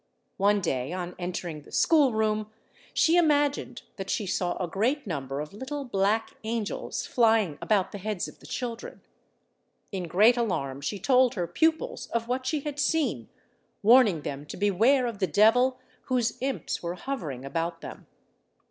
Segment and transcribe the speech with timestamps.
[0.37, 2.49] One day, on entering the schoolroom,
[2.91, 7.99] she imagined that she saw a great number of little black angels flying about the
[7.99, 9.01] heads of the children.
[9.91, 13.29] In great alarm she told her pupils of what she had seen,
[13.83, 18.07] warning them to beware of the devil whose imps were hovering about them.